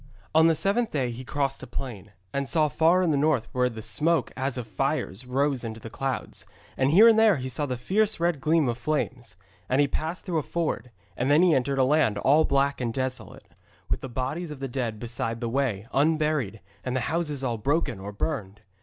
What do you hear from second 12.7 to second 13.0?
and